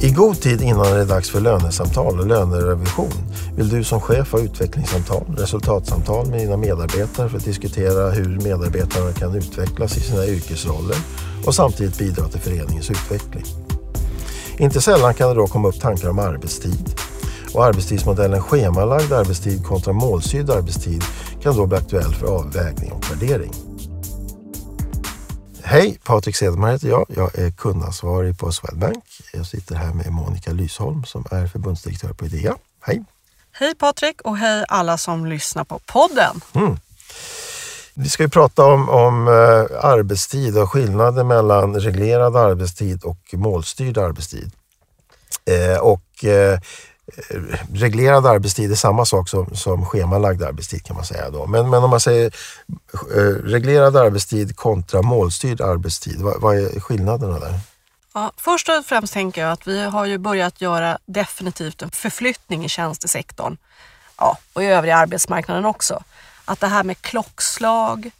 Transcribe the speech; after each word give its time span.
I 0.00 0.10
god 0.10 0.40
tid 0.40 0.62
innan 0.62 0.82
det 0.82 1.00
är 1.00 1.04
dags 1.04 1.30
för 1.30 1.40
lönesamtal 1.40 2.20
och 2.20 2.26
lönerevision 2.26 3.12
vill 3.56 3.68
du 3.68 3.84
som 3.84 4.00
chef 4.00 4.32
ha 4.32 4.40
utvecklingssamtal, 4.40 5.36
resultatsamtal 5.38 6.26
med 6.26 6.38
dina 6.38 6.56
medarbetare 6.56 7.28
för 7.28 7.36
att 7.36 7.44
diskutera 7.44 8.10
hur 8.10 8.40
medarbetarna 8.40 9.12
kan 9.12 9.34
utvecklas 9.34 9.96
i 9.96 10.00
sina 10.00 10.26
yrkesroller 10.26 10.96
och 11.46 11.54
samtidigt 11.54 11.98
bidra 11.98 12.28
till 12.28 12.40
föreningens 12.40 12.90
utveckling. 12.90 13.44
Inte 14.58 14.80
sällan 14.80 15.14
kan 15.14 15.28
det 15.28 15.34
då 15.34 15.46
komma 15.46 15.68
upp 15.68 15.80
tankar 15.80 16.08
om 16.08 16.18
arbetstid 16.18 17.00
och 17.54 17.64
arbetstidsmodellen 17.64 18.42
schemalagd 18.42 19.12
arbetstid 19.12 19.64
kontra 19.64 19.92
målsydd 19.92 20.50
arbetstid 20.50 21.02
kan 21.42 21.56
då 21.56 21.66
bli 21.66 21.78
aktuell 21.78 22.14
för 22.14 22.26
avvägning 22.26 22.92
och 22.92 23.10
värdering. 23.10 23.52
Hej, 25.68 25.98
Patrik 26.04 26.36
Cederman 26.36 26.70
heter 26.70 26.88
jag. 26.88 27.06
Jag 27.08 27.38
är 27.38 27.50
kundansvarig 27.50 28.38
på 28.38 28.52
Swedbank. 28.52 29.04
Jag 29.32 29.46
sitter 29.46 29.74
här 29.74 29.94
med 29.94 30.12
Monica 30.12 30.52
Lysholm 30.52 31.04
som 31.04 31.24
är 31.30 31.46
förbundsdirektör 31.46 32.12
på 32.12 32.26
Idea. 32.26 32.56
Hej! 32.80 33.04
Hej 33.52 33.74
Patrik 33.74 34.20
och 34.20 34.36
hej 34.36 34.64
alla 34.68 34.98
som 34.98 35.26
lyssnar 35.26 35.64
på 35.64 35.78
podden. 35.86 36.40
Mm. 36.52 36.76
Vi 37.94 38.08
ska 38.08 38.22
ju 38.22 38.28
prata 38.28 38.64
om, 38.64 38.88
om 38.88 39.28
eh, 39.28 39.84
arbetstid 39.84 40.58
och 40.58 40.72
skillnaden 40.72 41.26
mellan 41.26 41.80
reglerad 41.80 42.36
arbetstid 42.36 43.04
och 43.04 43.18
målstyrd 43.32 43.98
arbetstid. 43.98 44.50
Eh, 45.44 45.78
och 45.78 46.24
eh, 46.24 46.60
reglerad 47.72 48.26
arbetstid 48.26 48.70
är 48.70 48.74
samma 48.74 49.04
sak 49.04 49.28
som, 49.28 49.56
som 49.56 49.86
schemalagd 49.86 50.42
arbetstid 50.42 50.84
kan 50.84 50.96
man 50.96 51.04
säga. 51.04 51.30
Då. 51.30 51.46
Men, 51.46 51.70
men 51.70 51.84
om 51.84 51.90
man 51.90 52.00
säger 52.00 52.34
eh, 53.16 53.20
reglerad 53.44 53.96
arbetstid 53.96 54.56
kontra 54.56 55.02
målstyrd 55.02 55.60
arbetstid, 55.60 56.20
vad, 56.20 56.40
vad 56.40 56.56
är 56.56 56.80
skillnaderna 56.80 57.38
där? 57.38 57.60
Ja, 58.14 58.32
först 58.36 58.68
och 58.68 58.84
främst 58.86 59.12
tänker 59.12 59.40
jag 59.40 59.52
att 59.52 59.66
vi 59.66 59.84
har 59.84 60.04
ju 60.06 60.18
börjat 60.18 60.60
göra 60.60 60.98
definitivt 61.06 61.82
en 61.82 61.90
förflyttning 61.90 62.64
i 62.64 62.68
tjänstesektorn 62.68 63.56
ja, 64.18 64.38
och 64.52 64.62
i 64.62 64.66
övriga 64.66 64.96
arbetsmarknaden 64.96 65.64
också. 65.64 66.02
Att 66.44 66.60
det 66.60 66.66
här 66.66 66.84
med 66.84 67.02
klockslag, 67.02 68.10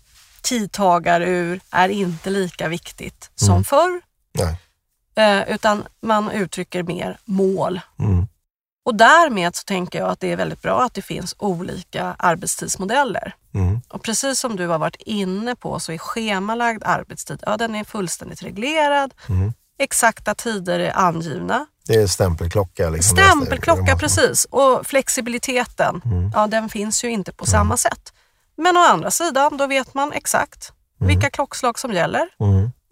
tidtagarur 0.41 1.61
är 1.71 1.89
inte 1.89 2.31
lika 2.31 2.69
viktigt 2.69 3.31
som 3.34 3.50
Mm. 3.50 3.65
förr. 3.65 4.00
Nej. 4.33 4.56
Eh, 5.15 5.55
utan 5.55 5.84
man 6.00 6.31
uttrycker 6.31 6.83
mer 6.83 7.19
mål. 7.25 7.81
Mm. 7.98 8.16
Och 8.87 8.95
därmed 8.95 9.56
så 9.56 9.62
tänker 9.65 9.98
jag 9.98 10.09
att 10.09 10.20
det 10.20 10.33
är 10.33 10.37
väldigt 10.37 10.62
bra 10.62 10.83
att 10.83 10.95
det 10.95 11.03
finns 11.03 11.34
olika 11.39 12.17
arbetstidsmodeller. 12.19 13.34
Mm. 13.55 13.81
Och 13.89 14.03
precis 14.03 14.41
som 14.41 14.56
du 14.56 14.67
har 14.67 14.78
varit 14.78 14.97
inne 14.98 15.56
på 15.56 15.81
så 15.81 15.93
är 15.93 15.98
schemalagd 15.98 16.83
arbetstid, 16.84 17.43
ja 17.47 17.56
den 17.56 17.75
är 17.75 17.84
fullständigt 17.84 18.43
reglerad. 18.43 19.15
Mm. 19.28 19.53
Exakta 19.78 20.34
tider 20.34 20.78
är 20.78 20.98
angivna. 20.98 21.67
Det 21.87 21.95
är 21.95 22.06
stämpelklocka. 22.06 22.91
Liksom, 22.91 23.17
Stämpelklocka 23.17 23.97
precis 23.97 24.47
och 24.51 24.87
flexibiliteten, 24.87 26.03
Mm. 26.05 26.31
ja 26.34 26.47
den 26.47 26.69
finns 26.69 27.05
ju 27.05 27.11
inte 27.11 27.33
på 27.33 27.47
samma 27.47 27.77
sätt. 27.77 28.12
Men 28.56 28.77
å 28.77 28.81
andra 28.81 29.11
sidan, 29.11 29.56
då 29.56 29.67
vet 29.67 29.95
man 29.95 30.12
exakt 30.12 30.73
vilka 30.98 31.31
klockslag 31.31 31.78
som 31.78 31.93
gäller. 31.93 32.28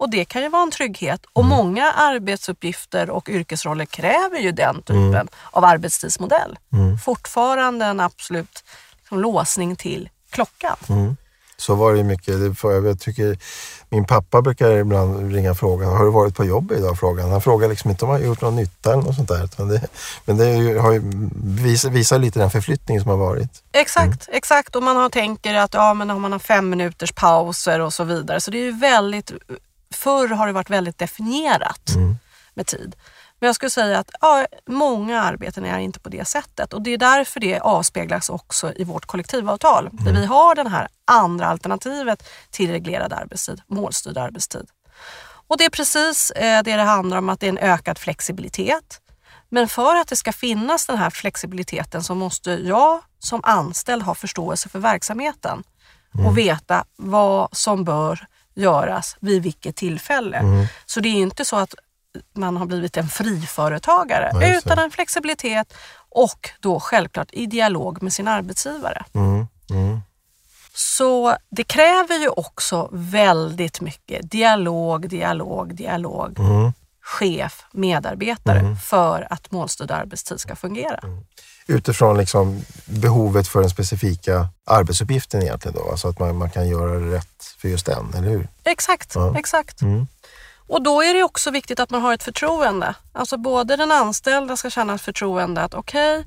Mm. 0.05 0.09
Och 0.09 0.09
det 0.09 0.25
kan 0.25 0.41
ju 0.41 0.49
vara 0.49 0.63
en 0.63 0.71
trygghet. 0.71 1.21
Och 1.33 1.45
många 1.45 1.91
arbetsuppgifter 1.91 3.09
och 3.09 3.29
yrkesroller 3.29 3.85
kräver 3.85 4.39
ju 4.39 4.51
den 4.51 4.81
typen 4.81 5.27
av 5.51 5.63
arbetstidsmodell. 5.63 6.57
Mm. 6.73 6.97
Fortfarande 6.97 7.85
en 7.85 7.99
absolut 7.99 8.63
liksom, 8.99 9.19
låsning 9.19 9.75
till 9.75 10.09
klockan. 10.29 10.77
Mm. 10.89 11.15
Så 11.57 11.75
var 11.75 11.93
det 11.93 12.03
mycket. 12.03 12.35
Jag 12.63 12.99
tycker, 12.99 13.37
min 13.89 14.05
pappa 14.05 14.41
brukar 14.41 14.71
ibland 14.71 15.33
ringa 15.33 15.51
och 15.51 15.57
fråga, 15.57 15.87
har 15.87 16.05
du 16.05 16.11
varit 16.11 16.35
på 16.35 16.45
jobb 16.45 16.71
idag? 16.71 16.99
Frågan. 16.99 17.31
Han 17.31 17.41
frågar 17.41 17.69
liksom 17.69 17.91
inte 17.91 18.05
om 18.05 18.11
han 18.11 18.21
har 18.21 18.27
gjort 18.27 18.41
någon 18.41 18.55
nytta 18.55 18.93
eller 18.93 19.03
något 19.03 19.15
sånt 19.15 19.27
där. 19.27 19.49
Det, 19.65 19.87
men 20.25 20.37
det 20.37 20.55
ju, 20.55 20.77
har 20.77 20.91
ju, 20.91 21.01
visar, 21.43 21.89
visar 21.89 22.19
lite 22.19 22.39
den 22.39 22.51
förflyttning 22.51 23.01
som 23.01 23.09
har 23.09 23.17
varit. 23.17 23.63
Exakt, 23.71 24.29
exakt. 24.31 24.75
Och 24.75 24.83
man 24.83 24.95
har, 24.95 25.09
tänker 25.09 25.53
att 25.53 25.73
ja, 25.73 25.93
men 25.93 26.09
om 26.09 26.21
man 26.21 26.31
har 26.31 26.39
fem 26.39 26.69
minuters 26.69 27.11
pauser 27.11 27.79
och 27.79 27.93
så 27.93 28.03
vidare. 28.03 28.41
Så 28.41 28.51
det 28.51 28.57
är 28.57 28.65
ju 28.65 28.79
väldigt, 28.79 29.31
förr 29.93 30.27
har 30.27 30.47
det 30.47 30.53
varit 30.53 30.69
väldigt 30.69 30.97
definierat 30.97 31.89
med 32.53 32.67
tid. 32.67 32.95
Men 33.39 33.47
jag 33.47 33.55
skulle 33.55 33.69
säga 33.69 33.99
att 33.99 34.11
ja, 34.21 34.47
många 34.67 35.21
arbeten 35.21 35.65
är 35.65 35.79
inte 35.79 35.99
på 35.99 36.09
det 36.09 36.25
sättet 36.25 36.73
och 36.73 36.81
det 36.81 36.91
är 36.91 36.97
därför 36.97 37.39
det 37.39 37.59
avspeglas 37.59 38.29
också 38.29 38.73
i 38.75 38.83
vårt 38.83 39.05
kollektivavtal. 39.05 39.89
Där 39.91 40.13
vi 40.13 40.25
har 40.25 40.55
det 40.55 40.69
här 40.69 40.87
andra 41.05 41.47
alternativet 41.47 42.29
till 42.51 42.71
reglerad 42.71 43.13
arbetstid, 43.13 43.61
målstyrd 43.67 44.17
arbetstid. 44.17 44.67
Och 45.47 45.57
det 45.57 45.65
är 45.65 45.69
precis 45.69 46.31
eh, 46.31 46.63
det 46.63 46.75
det 46.75 46.83
handlar 46.83 47.17
om, 47.17 47.29
att 47.29 47.39
det 47.39 47.45
är 47.45 47.49
en 47.49 47.57
ökad 47.57 47.97
flexibilitet. 47.97 49.01
Men 49.49 49.67
för 49.67 49.95
att 49.95 50.07
det 50.07 50.15
ska 50.15 50.33
finnas 50.33 50.85
den 50.85 50.97
här 50.97 51.09
flexibiliteten 51.09 52.03
så 52.03 52.15
måste 52.15 52.51
jag 52.51 53.01
som 53.19 53.41
anställd 53.43 54.03
ha 54.03 54.15
förståelse 54.15 54.69
för 54.69 54.79
verksamheten 54.79 55.63
och 56.25 56.37
veta 56.37 56.85
vad 56.95 57.57
som 57.57 57.83
bör 57.83 58.27
göras 58.55 59.17
vid 59.19 59.43
vilket 59.43 59.75
tillfälle. 59.75 60.67
Så 60.85 60.99
det 60.99 61.09
är 61.09 61.13
inte 61.13 61.45
så 61.45 61.55
att 61.55 61.75
man 62.33 62.57
har 62.57 62.65
blivit 62.65 62.97
en 62.97 63.07
friföretagare 63.07 64.31
Nej, 64.33 64.57
utan 64.57 64.79
en 64.79 64.91
flexibilitet 64.91 65.73
och 66.09 66.49
då 66.59 66.79
självklart 66.79 67.29
i 67.31 67.45
dialog 67.45 68.03
med 68.03 68.13
sin 68.13 68.27
arbetsgivare. 68.27 69.05
Mm. 69.13 69.47
Mm. 69.69 70.01
Så 70.73 71.35
det 71.49 71.63
kräver 71.63 72.15
ju 72.15 72.29
också 72.29 72.89
väldigt 72.91 73.81
mycket 73.81 74.31
dialog, 74.31 75.09
dialog, 75.09 75.75
dialog. 75.75 76.39
Mm. 76.39 76.73
Chef, 77.05 77.65
medarbetare 77.71 78.75
för 78.83 79.27
att 79.29 79.51
målstyrd 79.51 79.91
arbetstid 79.91 80.39
ska 80.39 80.55
fungera. 80.55 80.99
Utifrån 81.67 82.17
liksom 82.17 82.61
behovet 82.85 83.47
för 83.47 83.61
den 83.61 83.69
specifika 83.69 84.47
arbetsuppgiften 84.65 85.41
egentligen 85.41 85.75
då. 85.77 85.91
Alltså 85.91 86.07
att 86.07 86.19
man, 86.19 86.37
man 86.37 86.49
kan 86.49 86.67
göra 86.69 86.99
det 86.99 87.15
rätt 87.15 87.55
för 87.57 87.67
just 87.67 87.85
den, 87.85 88.13
eller 88.13 88.29
hur? 88.29 88.47
Exakt, 88.63 89.15
Ja. 89.15 89.35
exakt. 89.39 89.81
Mm. 89.81 90.07
Och 90.67 90.81
då 90.83 91.01
är 91.03 91.13
det 91.13 91.23
också 91.23 91.51
viktigt 91.51 91.79
att 91.79 91.89
man 91.89 92.01
har 92.01 92.13
ett 92.13 92.23
förtroende. 92.23 92.95
Alltså 93.13 93.37
både 93.37 93.75
den 93.75 93.91
anställda 93.91 94.57
ska 94.57 94.69
känna 94.69 94.95
ett 94.95 95.01
förtroende 95.01 95.61
att 95.63 95.73
okej, 95.73 96.15
eh, 96.17 96.23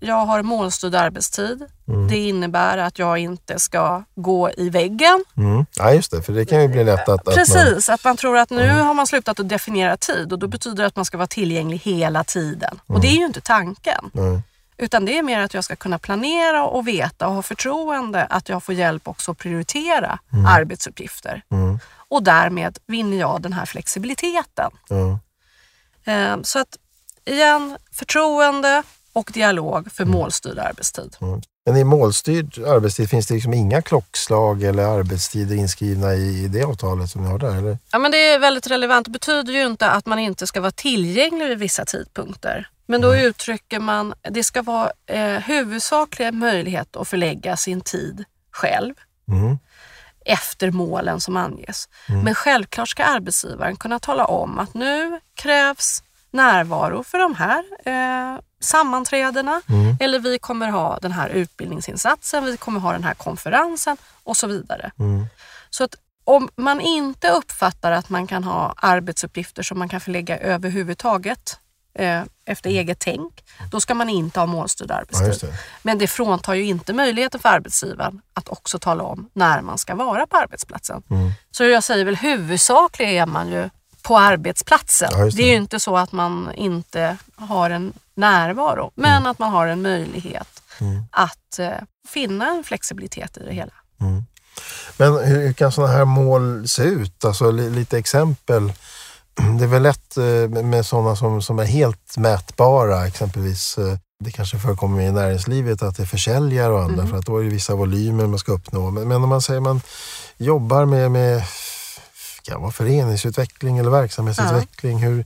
jag 0.00 0.26
har 0.26 0.42
målstyrd 0.42 0.94
arbetstid. 0.94 1.64
Det 2.08 2.18
innebär 2.18 2.78
att 2.78 2.98
jag 2.98 3.18
inte 3.18 3.58
ska 3.58 4.04
gå 4.14 4.50
i 4.56 4.70
väggen. 4.70 5.24
Mm. 5.36 5.66
Ja, 5.76 5.92
just 5.92 6.10
det. 6.10 6.22
För 6.22 6.32
det 6.32 6.44
kan 6.46 6.62
ju 6.62 6.68
bli 6.68 6.84
lätt 6.84 7.00
att... 7.00 7.08
att 7.08 7.26
man, 7.26 7.34
Precis, 7.34 7.88
att 7.88 8.04
man 8.04 8.16
tror 8.16 8.38
att 8.38 8.50
nu 8.50 8.68
har 8.70 8.94
man 8.94 9.06
slutat 9.06 9.40
att 9.40 9.48
definiera 9.48 9.96
tid 9.96 10.32
och 10.32 10.38
då 10.38 10.46
betyder 10.46 10.76
det 10.76 10.86
att 10.86 10.96
man 10.96 11.04
ska 11.04 11.16
vara 11.16 11.26
tillgänglig 11.26 11.78
hela 11.78 12.24
tiden. 12.24 12.80
Och 12.86 13.00
det 13.00 13.08
är 13.08 13.16
ju 13.18 13.24
inte 13.26 13.40
tanken. 13.40 14.10
Utan 14.76 15.04
det 15.04 15.18
är 15.18 15.22
mer 15.22 15.40
att 15.40 15.54
jag 15.54 15.64
ska 15.64 15.76
kunna 15.76 15.98
planera 15.98 16.64
och 16.64 16.88
veta 16.88 17.28
och 17.28 17.34
ha 17.34 17.42
förtroende 17.42 18.24
att 18.24 18.48
jag 18.48 18.62
får 18.62 18.74
hjälp 18.74 19.08
också 19.08 19.30
att 19.30 19.38
prioritera 19.38 20.18
arbetsuppgifter. 20.48 21.42
Mm. 21.50 21.78
Och 22.08 22.22
därmed 22.22 22.78
vinner 22.86 23.16
jag 23.16 23.42
den 23.42 23.52
här 23.52 23.66
flexibiliteten. 23.66 24.70
Eh, 26.04 26.36
Så 26.42 26.58
att 26.58 26.76
igen, 27.24 27.76
förtroende 27.92 28.82
och 29.14 29.30
dialog 29.34 29.92
för 29.92 30.04
målstyrd 30.04 30.58
arbetstid. 30.58 31.16
Mm. 31.20 31.40
Men 31.66 31.76
i 31.76 31.84
målstyrd 31.84 32.58
arbetstid 32.58 33.10
finns 33.10 33.26
det 33.26 33.34
liksom 33.34 33.54
inga 33.54 33.82
klockslag 33.82 34.62
eller 34.62 34.82
arbetstider 34.82 35.56
inskrivna 35.56 36.14
i, 36.14 36.44
i 36.44 36.48
det 36.48 36.64
avtalet 36.64 37.10
som 37.10 37.22
ni 37.22 37.28
har 37.30 37.38
där? 37.38 37.56
Eller? 37.56 37.78
Ja, 37.92 37.98
men 37.98 38.10
det 38.10 38.18
är 38.18 38.38
väldigt 38.38 38.66
relevant. 38.66 39.04
Det 39.04 39.10
betyder 39.10 39.52
ju 39.52 39.66
inte 39.66 39.90
att 39.90 40.06
man 40.06 40.18
inte 40.18 40.46
ska 40.46 40.60
vara 40.60 40.70
tillgänglig 40.70 41.48
vid 41.48 41.58
vissa 41.58 41.84
tidpunkter. 41.84 42.68
Men 42.86 43.00
då 43.00 43.16
uttrycker 43.16 43.78
man, 43.78 44.14
det 44.30 44.44
ska 44.44 44.62
vara 44.62 44.90
eh, 45.06 45.40
huvudsaklig 45.40 46.34
möjlighet 46.34 46.96
att 46.96 47.08
förlägga 47.08 47.56
sin 47.56 47.80
tid 47.80 48.24
själv 48.52 48.94
Mm. 49.28 49.58
efter 50.26 50.70
målen 50.70 51.20
som 51.20 51.36
anges. 51.36 51.88
Men 52.24 52.34
självklart 52.34 52.88
ska 52.88 53.04
arbetsgivaren 53.04 53.76
kunna 53.76 53.98
tala 53.98 54.24
om 54.24 54.58
att 54.58 54.74
nu 54.74 55.20
krävs 55.34 56.02
närvaro 56.30 57.04
för 57.04 57.18
de 57.18 57.34
här 57.34 57.64
eh, 57.84 58.40
sammanträdena 58.64 59.60
Mm. 59.68 59.96
eller 60.00 60.18
vi 60.18 60.38
kommer 60.38 60.68
ha 60.68 60.98
den 61.02 61.12
här 61.12 61.28
utbildningsinsatsen, 61.28 62.44
vi 62.44 62.56
kommer 62.56 62.80
ha 62.80 62.92
den 62.92 63.04
här 63.04 63.14
konferensen 63.14 63.96
och 64.24 64.36
så 64.36 64.46
vidare. 64.46 64.90
Mm. 64.98 65.26
Så 65.70 65.84
att 65.84 65.94
om 66.24 66.48
man 66.56 66.80
inte 66.80 67.28
uppfattar 67.30 67.92
att 67.92 68.08
man 68.10 68.26
kan 68.26 68.44
ha 68.44 68.74
arbetsuppgifter 68.76 69.62
som 69.62 69.78
man 69.78 69.88
kan 69.88 70.00
förlägga 70.00 70.38
överhuvudtaget 70.38 71.58
eh, 71.98 72.22
efter 72.46 72.70
eget 72.70 72.98
tänk, 72.98 73.44
då 73.70 73.80
ska 73.80 73.94
man 73.94 74.08
inte 74.08 74.40
ha 74.40 74.46
målstyrd 74.46 74.90
Ja, 74.90 74.94
arbetstid. 74.94 75.26
just 75.28 75.40
det. 75.40 75.54
Men 75.82 75.98
det 75.98 76.06
fråntar 76.06 76.54
ju 76.54 76.64
inte 76.64 76.92
möjligheten 76.92 77.40
för 77.40 77.48
arbetsgivaren 77.48 78.20
att 78.34 78.48
också 78.48 78.78
tala 78.78 79.02
om 79.04 79.30
när 79.32 79.60
man 79.62 79.78
ska 79.78 79.94
vara 79.94 80.26
på 80.26 80.36
arbetsplatsen. 80.36 81.02
Mm. 81.10 81.30
Så 81.50 81.64
jag 81.64 81.84
säger 81.84 82.04
väl 82.04 82.16
huvudsakligen 82.16 83.14
är 83.22 83.26
man 83.26 83.48
ju 83.48 83.70
på 84.06 84.18
arbetsplatsen. 84.18 85.08
Ja, 85.12 85.18
det. 85.24 85.30
det. 85.30 85.42
är 85.42 85.46
ju 85.50 85.56
inte 85.56 85.80
så 85.80 85.96
att 85.96 86.12
man 86.12 86.50
inte 86.54 87.16
har 87.36 87.70
en 87.70 87.92
närvaro, 88.16 88.90
men 88.94 89.10
Mm. 89.16 89.26
att 89.30 89.38
man 89.38 89.50
har 89.52 89.66
en 89.66 89.82
möjlighet 89.82 90.48
att 91.10 91.58
eh, 91.58 91.70
finna 92.08 92.46
en 92.50 92.64
flexibilitet 92.64 93.36
i 93.36 93.40
det 93.44 93.52
hela. 93.54 93.72
Men 94.96 95.12
hur, 95.12 95.40
hur 95.40 95.52
kan 95.52 95.72
sådana 95.72 95.92
här 95.92 96.04
mål 96.04 96.68
se 96.68 96.82
ut? 96.82 97.24
Alltså 97.24 97.50
li, 97.50 97.70
lite 97.70 97.98
exempel 97.98 98.72
det 99.58 99.64
är 99.64 99.68
väl 99.68 99.82
lätt 99.82 100.16
eh, 100.16 100.62
med 100.64 100.86
sådana 100.86 101.16
som, 101.16 101.42
som 101.42 101.58
är 101.58 101.64
helt 101.64 102.16
mätbara, 102.16 103.06
exempelvis 103.06 103.78
eh, 103.78 103.98
det 104.24 104.30
kanske 104.30 104.58
förekommer 104.58 105.02
i 105.02 105.12
näringslivet 105.12 105.82
att 105.82 105.96
det 105.96 106.02
är 106.02 106.06
försäljare 106.06 106.72
och 106.72 106.82
andra 106.82 106.94
Mm. 107.02 107.10
för 107.10 107.18
att 107.18 107.26
då 107.26 107.38
är 107.38 107.44
det 107.44 107.50
vissa 107.50 107.74
volymer 107.74 108.26
man 108.26 108.38
ska 108.38 108.52
uppnå. 108.52 108.90
Men, 108.90 109.08
men 109.08 109.22
om 109.22 109.28
man 109.28 109.42
säger 109.42 109.60
man 109.60 109.80
jobbar 110.36 110.84
med, 110.84 111.10
med 111.10 111.42
kan 112.44 112.60
vara 112.60 112.72
föreningsutveckling 112.72 113.78
eller 113.78 113.90
verksamhetsutveckling. 113.90 114.98
Hur, 114.98 115.24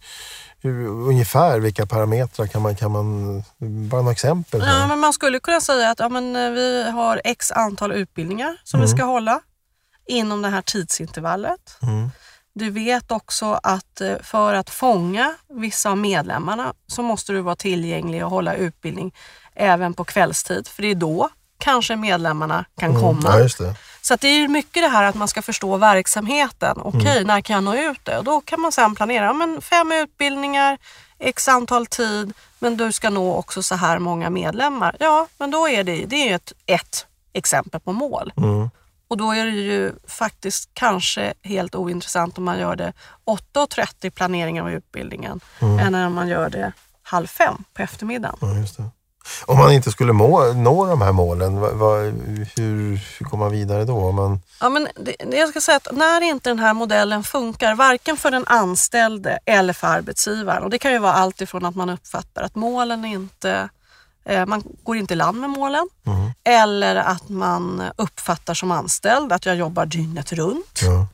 hur, 0.61 0.87
ungefär 0.89 1.61
vilka 1.61 1.87
parametrar 1.87 2.47
kan 2.47 2.63
man, 2.63 2.77
kan 2.77 2.93
man, 2.93 3.43
bara 3.89 4.01
några 4.01 4.13
exempel? 4.13 4.61
Ja, 4.61 4.87
men 4.87 4.99
man 4.99 5.13
skulle 5.13 5.41
kunna 5.41 5.61
säga 5.61 5.91
att 5.91 5.99
ja, 6.01 6.09
men, 6.09 6.37
eh, 6.37 6.51
vi 6.51 6.91
har 6.91 7.21
x 7.25 7.53
antal 7.53 7.93
utbildningar 7.93 8.57
som 8.65 8.81
vi 8.81 8.89
ska 8.89 9.05
hålla 9.05 9.41
inom 10.09 10.43
det 10.43 10.49
här 10.49 10.63
tidsintervallet. 10.63 11.79
Mm. 11.83 12.11
Du 12.55 12.71
vet 12.71 13.11
också 13.11 13.61
att 13.63 14.01
eh, 14.01 14.17
för 14.23 14.55
att 14.55 14.71
fånga 14.71 15.35
vissa 15.49 15.91
av 15.91 15.99
medlemmarna 15.99 16.75
så 16.87 17.03
måste 17.03 17.33
du 17.33 17.41
vara 17.41 17.57
tillgänglig 17.57 18.25
och 18.25 18.31
hålla 18.31 18.55
utbildning 18.55 19.15
även 19.55 19.95
på 19.95 20.05
kvällstid. 20.05 20.69
För 20.69 20.83
det 20.83 20.89
är 20.89 20.95
då 20.95 21.31
kanske 21.59 21.97
medlemmarna 21.97 22.65
kan 22.81 22.95
komma. 22.95 23.21
Mm. 23.29 23.33
Ja, 23.33 23.39
just 23.41 23.59
det. 23.59 23.75
Så 24.03 24.15
att 24.15 24.21
det 24.21 24.29
är 24.29 24.49
mycket 24.49 24.83
det 24.83 24.89
här 24.89 25.05
att 25.05 25.15
man 25.15 25.29
ska 25.29 25.43
förstå 25.43 25.77
verksamheten. 25.77 26.79
Okej, 26.85 27.13
Mm. 27.17 27.27
när 27.27 27.41
kan 27.41 27.55
jag 27.55 27.65
nå 27.65 27.75
ut 27.91 28.05
det? 28.05 28.19
Och 28.19 28.25
då 28.25 28.41
kan 28.41 28.61
man 28.61 28.73
sen 28.73 28.95
planera 28.95 29.25
ja, 29.25 29.33
men 29.33 29.61
fem 29.63 29.93
utbildningar, 29.93 30.79
x 31.19 31.49
antal 31.49 31.87
tid, 31.87 32.33
men 32.59 32.77
du 32.77 32.93
ska 32.93 33.11
nå 33.11 33.35
också 33.35 33.63
så 33.63 33.75
här 33.75 33.99
många 33.99 34.31
medlemmar. 34.31 34.97
Ja, 35.01 35.27
men 35.39 35.51
då 35.51 35.69
är 35.69 35.85
det, 35.85 36.05
det 36.07 36.29
är 36.31 36.35
ett, 36.35 36.53
ett 36.67 37.07
exempel 37.33 37.81
på 37.81 37.93
mål. 37.93 38.33
Mm. 38.37 38.71
Och 39.09 39.17
då 39.17 39.33
är 39.33 39.45
det 39.47 39.51
ju 39.53 39.93
faktiskt 40.09 40.71
kanske 40.73 41.35
helt 41.43 41.75
ointressant 41.75 42.39
om 42.39 42.45
man 42.45 42.59
gör 42.59 42.77
det 42.77 42.93
8.30 43.27 44.11
planeringen 44.11 44.65
av 44.65 44.71
utbildningen 44.71 45.41
Mm. 45.61 45.79
än 45.79 45.93
när 45.93 46.09
man 46.09 46.29
gör 46.29 46.51
det 46.51 46.73
halv 47.03 47.27
fem 47.27 47.65
på 47.75 47.83
eftermiddagen. 47.83 48.37
Ja, 48.41 48.55
just 48.55 48.77
det. 48.77 48.85
Om 49.47 49.59
man 49.59 49.73
inte 49.73 49.91
skulle 49.91 50.13
må, 50.13 50.53
nå 50.53 50.87
de 50.87 51.01
här 51.03 51.13
målen, 51.13 51.61
vad, 51.61 51.73
vad, 51.73 52.01
hur, 52.57 53.01
hur 53.19 53.25
går 53.25 53.39
man 53.39 53.51
vidare 53.51 53.85
då? 53.85 54.13
Man, 54.13 54.41
Ja, 54.61 54.69
men 54.69 54.89
det, 54.97 55.37
jag 55.37 55.49
ska 55.49 55.61
säga 55.61 55.77
att 55.77 55.89
när 55.93 56.21
inte 56.21 56.51
den 56.51 56.59
här 56.59 56.75
modellen 56.75 57.25
funkar, 57.25 57.75
varken 57.75 58.17
för 58.17 58.31
den 58.31 58.45
anställde 58.47 59.39
eller 59.47 59.73
för 59.73 59.87
arbetsgivaren, 59.87 60.63
och 60.63 60.71
det 60.71 60.79
kan 60.79 60.93
ju 60.93 60.99
vara 60.99 61.13
allt 61.13 61.41
ifrån 61.41 61.65
att 61.65 61.75
man 61.77 61.91
uppfattar 61.91 62.43
att 62.43 62.55
målen 62.55 63.05
inte, 63.05 63.69
eh, 64.25 64.47
man 64.47 64.63
går 64.83 64.97
inte 64.97 65.15
i 65.15 65.17
land 65.17 65.41
med 65.41 65.51
målen, 65.51 65.89
Mm. 66.07 66.31
eller 66.45 66.97
att 66.97 67.29
man 67.29 67.83
uppfattar 67.97 68.55
som 68.55 68.71
anställd 68.71 69.33
att 69.33 69.47
jag 69.47 69.57
jobbar 69.57 69.87
dygnet 69.87 70.33
runt. 70.33 70.81
ja, 70.83 71.07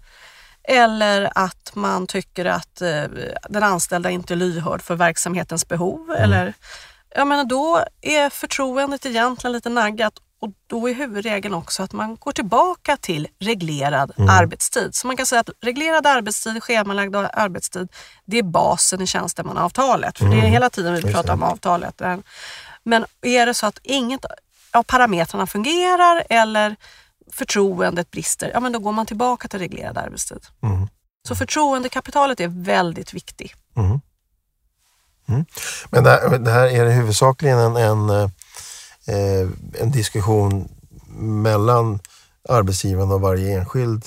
Eller 0.68 1.30
att 1.34 1.70
man 1.74 2.06
tycker 2.06 2.44
att 2.44 2.80
eh, 2.82 3.02
den 3.48 3.62
anställda 3.62 4.10
inte 4.10 4.34
är 4.34 4.36
lyhörd 4.36 4.82
för 4.82 4.94
verksamhetens 4.94 5.68
behov. 5.68 6.10
Eller, 6.18 6.54
jag 7.14 7.26
menar, 7.26 7.44
då 7.44 7.84
är 8.00 8.30
förtroendet 8.30 9.06
egentligen 9.06 9.52
lite 9.52 9.68
naggat 9.68 10.18
och 10.40 10.50
då 10.66 10.88
är 10.88 10.94
huvudregeln 10.94 11.54
också 11.54 11.82
att 11.82 11.92
man 11.92 12.16
går 12.16 12.32
tillbaka 12.32 12.96
till 12.96 13.28
reglerad 13.38 14.12
arbetstid. 14.30 14.94
Så 14.94 15.06
man 15.06 15.16
kan 15.16 15.26
säga 15.26 15.40
att 15.40 15.50
reglerad 15.60 16.06
arbetstid, 16.06 16.62
schemalagd 16.62 17.16
arbetstid, 17.16 17.88
det 18.24 18.38
är 18.38 18.42
basen 18.42 19.00
i 19.00 19.06
tjänstemannaavtalet. 19.06 20.18
För 20.18 20.26
det 20.26 20.36
är 20.36 20.40
hela 20.40 20.70
tiden 20.70 20.94
vi 20.94 21.00
Just 21.00 21.12
pratar 21.14 21.26
det. 21.26 21.32
om 21.32 21.42
avtalet. 21.42 22.02
Men 22.82 23.04
är 23.22 23.46
det 23.46 23.54
så 23.54 23.66
att 23.66 23.78
inget 23.82 24.24
av 24.72 24.82
parametrarna 24.82 25.46
fungerar 25.46 26.24
eller 26.30 26.76
förtroendet 27.32 28.10
brister, 28.10 28.50
ja 28.54 28.60
men 28.60 28.72
då 28.72 28.78
går 28.78 28.92
man 28.92 29.06
tillbaka 29.06 29.48
till 29.48 29.58
reglerad 29.58 29.98
arbetstid. 29.98 30.46
mm. 30.62 30.88
Så 31.28 31.34
förtroendekapitalet 31.34 32.40
är 32.40 32.48
väldigt 32.48 33.14
viktigt. 33.14 33.52
Mm. 33.76 34.00
Mm. 35.28 35.44
Men 35.90 36.04
det 36.04 36.10
här, 36.10 36.38
det 36.38 36.50
här 36.50 36.66
är 36.66 36.84
det 36.84 36.92
huvudsakligen 36.92 37.58
en, 37.58 37.76
en, 37.76 38.10
eh, 38.10 39.48
en 39.80 39.90
diskussion 39.90 40.68
mellan 41.18 41.98
arbetsgivaren 42.48 43.10
och 43.10 43.20
varje 43.20 43.58
enskild 43.58 44.04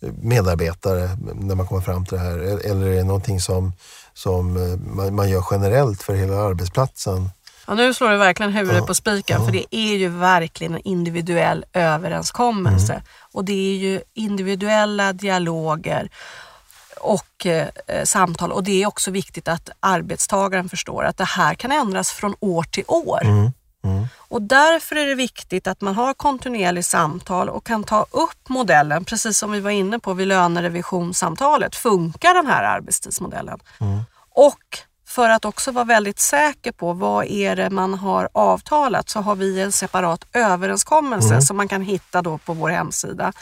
medarbetare 0.00 1.10
när 1.34 1.54
man 1.54 1.66
kommer 1.66 1.82
fram 1.82 2.06
till 2.06 2.18
det 2.18 2.24
här? 2.24 2.38
Eller 2.38 2.86
är 2.86 2.96
det 2.96 3.04
någonting 3.04 3.40
som, 3.40 3.72
som 4.14 4.56
eh, 4.56 4.78
man, 4.78 5.14
man 5.14 5.30
gör 5.30 5.44
generellt 5.50 6.02
för 6.02 6.14
hela 6.14 6.36
arbetsplatsen? 6.36 7.30
Ja, 7.66 7.74
nu 7.74 7.94
slår 7.94 8.10
du 8.10 8.16
verkligen 8.16 8.52
huvudet 8.52 8.80
Ja, 8.80 8.86
på 8.86 8.94
spiken 8.94 9.44
för 9.44 9.52
det 9.52 9.64
är 9.70 9.96
ju 9.96 10.08
verkligen 10.08 10.74
en 10.74 10.80
individuell 10.84 11.64
överenskommelse. 11.72 13.02
Och 13.32 13.44
det 13.44 13.52
är 13.52 13.76
ju 13.76 14.00
individuella 14.14 15.12
dialoger 15.12 16.10
och 17.00 17.46
eh, 17.46 17.68
samtal 18.04 18.52
och 18.52 18.64
det 18.64 18.82
är 18.82 18.86
också 18.86 19.10
viktigt 19.10 19.48
att 19.48 19.70
arbetstagaren 19.80 20.68
förstår 20.68 21.04
att 21.04 21.16
det 21.16 21.24
här 21.24 21.54
kan 21.54 21.72
ändras 21.72 22.10
från 22.10 22.34
år 22.40 22.62
till 22.62 22.84
år. 22.86 23.24
Mm. 23.24 23.50
Mm. 23.84 24.06
Och 24.16 24.42
därför 24.42 24.96
är 24.96 25.06
det 25.06 25.14
viktigt 25.14 25.66
att 25.66 25.80
man 25.80 25.94
har 25.94 26.14
kontinuerligt 26.14 26.86
samtal 26.86 27.48
och 27.48 27.66
kan 27.66 27.84
ta 27.84 28.06
upp 28.10 28.48
modellen, 28.48 29.04
precis 29.04 29.38
som 29.38 29.52
vi 29.52 29.60
var 29.60 29.70
inne 29.70 29.98
på 29.98 30.12
vid 30.14 30.28
lönerevisionssamtalet. 30.28 31.76
Funkar 31.76 32.34
den 32.34 32.46
här 32.46 32.62
arbetstidsmodellen? 32.62 33.60
Mm. 33.80 34.00
Och 34.30 34.78
för 35.08 35.28
att 35.30 35.44
också 35.44 35.70
vara 35.72 35.84
väldigt 35.84 36.18
säker 36.18 36.72
på 36.72 36.92
vad 36.92 37.24
är 37.26 37.56
det 37.56 37.70
man 37.70 37.94
har 37.94 38.28
avtalat 38.32 39.08
så 39.08 39.20
har 39.20 39.34
vi 39.36 39.60
en 39.60 39.72
separat 39.72 40.24
överenskommelse 40.32 41.28
Mm. 41.28 41.42
som 41.42 41.56
man 41.56 41.68
kan 41.68 41.82
hitta 41.82 42.22
då 42.22 42.38
på 42.38 42.52
vår 42.52 42.68
hemsida 42.68 43.32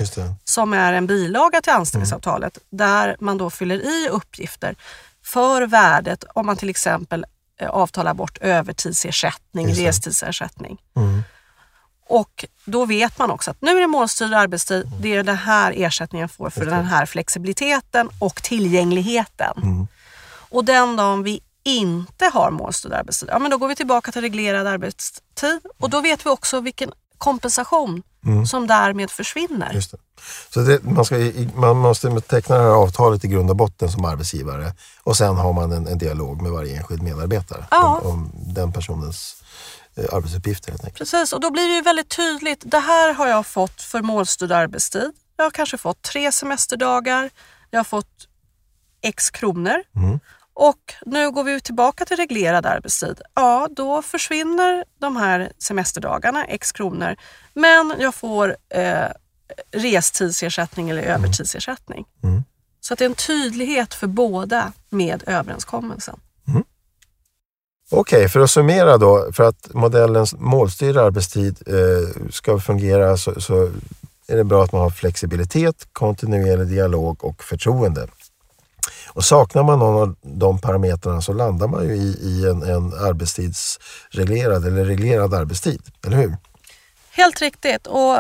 som 0.45 0.73
är 0.73 0.93
en 0.93 1.07
bilaga 1.07 1.61
till 1.61 1.73
anställningsavtalet 1.73 2.59
där 2.71 3.17
man 3.21 3.39
då 3.39 3.51
fyller 3.51 3.77
i 3.77 4.09
uppgifter 4.09 4.77
för 5.25 5.63
värdet 5.67 6.25
om 6.35 6.47
man 6.47 6.57
till 6.57 6.69
exempel 6.71 7.25
eh, 7.61 7.69
avtalar 7.69 8.15
bort 8.15 8.39
övertidsersättning, 8.41 9.75
restidsersättning. 9.75 10.79
Mm. 10.97 11.23
Och 12.09 12.45
då 12.65 12.85
vet 12.87 13.19
man 13.19 13.31
också 13.31 13.51
att 13.51 13.63
nu 13.63 13.77
är 13.77 13.81
det 13.81 13.87
målstyrd 13.87 14.33
arbetstid, 14.33 14.91
det 15.01 15.15
är 15.15 15.23
den 15.23 15.37
här 15.37 15.73
ersättningen 15.77 16.29
får 16.29 16.51
för 16.51 16.67
den 16.67 16.85
här 16.85 17.07
flexibiliteten 17.07 18.09
och 18.21 18.43
tillgängligheten. 18.43 19.53
Mm. 19.63 19.87
Och 20.49 20.65
den 20.65 20.97
dagen 20.97 21.23
vi 21.23 21.41
inte 21.67 22.25
har 22.35 22.51
målstyrd 22.51 22.93
arbetstid, 22.93 23.29
ja 23.33 23.39
men 23.39 23.51
då 23.51 23.59
går 23.59 23.69
vi 23.69 23.77
tillbaka 23.77 24.13
till 24.13 24.21
reglerad 24.23 24.67
arbetstid 24.67 25.61
och 25.81 25.91
då 25.91 26.01
vet 26.01 26.27
vi 26.27 26.31
också 26.31 26.61
vilken 26.61 26.93
kompensation 27.19 28.03
Mm. 28.27 28.47
som 28.47 28.67
därmed 28.67 29.11
försvinner. 29.11 29.73
Just 29.73 29.91
det. 29.91 29.99
Så 30.55 30.61
det, 30.61 30.83
man, 30.85 31.05
ska, 31.05 31.33
man 31.55 31.77
måste 31.77 32.21
teckna 32.21 32.57
det 32.57 32.63
här 32.63 32.71
avtalet 32.71 33.25
i 33.25 33.29
grund 33.29 33.51
och 33.51 33.57
botten 33.57 33.91
som 33.93 34.05
arbetsgivare 34.05 34.73
och 35.03 35.17
sen 35.17 35.37
har 35.37 35.53
man 35.53 35.73
en, 35.73 35.87
en 35.87 35.99
dialog 35.99 36.43
med 36.43 36.53
varje 36.53 36.77
enskild 36.77 37.03
medarbetare 37.03 37.67
Ja. 37.71 38.01
om, 38.05 38.11
om 38.11 38.31
den 38.35 38.73
personens 38.73 39.43
eh, 39.97 40.05
arbetsuppgifter 40.15 40.71
helt 40.71 40.85
enkelt. 40.85 40.99
Precis, 40.99 41.33
och 41.33 41.41
då 41.41 41.51
blir 41.51 41.69
det 41.69 41.75
ju 41.75 41.83
väldigt 41.83 42.09
tydligt. 42.09 42.63
Det 42.65 42.79
här 42.79 43.13
har 43.15 43.27
jag 43.27 43.47
fått 43.47 43.83
för 43.83 44.03
målstyrd 44.03 44.53
arbetstid. 44.53 45.13
Jag 45.37 45.45
har 45.45 45.51
kanske 45.51 45.79
fått 45.79 46.03
tre 46.03 46.33
semesterdagar. 46.33 47.31
Jag 47.71 47.79
har 47.79 47.85
fått 47.85 48.29
x 49.03 49.31
kronor. 49.31 49.83
Mm. 49.97 50.21
Och 50.59 50.95
nu 51.07 51.31
går 51.31 51.45
vi 51.45 51.61
tillbaka 51.61 52.05
till 52.05 52.17
reglerad 52.17 52.67
arbetstid. 52.67 53.21
Ja, 53.35 53.69
då 53.71 54.03
försvinner 54.03 54.85
de 55.01 55.17
här 55.17 55.53
semesterdagarna, 55.59 56.45
x 56.45 56.73
kronor. 56.73 57.17
Men 57.55 57.95
jag 57.99 58.15
får 58.15 58.57
eh, 58.69 59.05
restidsersättning 59.73 60.91
eller 60.91 61.03
övertidsersättning. 61.03 62.05
Mm. 62.23 62.45
Så 62.81 62.93
att 62.93 62.99
det 62.99 63.05
är 63.05 63.09
en 63.09 63.15
tydlighet 63.15 63.95
för 63.95 64.07
båda 64.07 64.73
med 64.91 65.23
överenskommelsen. 65.27 66.21
Okej, 67.91 68.29
för 68.29 68.41
att 68.41 68.51
summera 68.51 68.99
då, 68.99 69.33
för 69.33 69.45
att 69.45 69.75
modellens 69.75 70.35
målstyrd 70.39 70.97
arbetstid 70.97 71.63
eh, 71.67 72.31
ska 72.31 72.59
fungera 72.59 73.17
så, 73.17 73.41
så 73.41 73.71
är 74.29 74.37
det 74.37 74.45
bra 74.45 74.65
att 74.65 74.73
man 74.73 74.83
har 74.83 74.91
flexibilitet, 74.91 75.89
kontinuerlig 75.93 76.67
dialog 76.67 77.25
och 77.25 77.45
förtroende. 77.45 78.07
Och 79.17 79.25
saknar 79.25 79.63
man 79.63 79.79
någon 79.79 80.03
av 80.03 80.17
de 80.23 80.59
parametrarna 80.59 81.23
så 81.23 81.33
landar 81.33 81.69
man 81.69 81.85
ju 81.85 81.95
i, 81.95 82.19
i 82.23 82.47
en, 82.47 82.63
en 82.63 82.93
arbetstidsreglerad 82.93 84.67
eller 84.67 84.85
reglerad 84.85 85.35
arbetstid, 85.35 85.83
eller 86.07 86.17
hur? 86.17 86.37
Helt 87.11 87.41
riktigt. 87.41 87.87
Och 87.87 88.19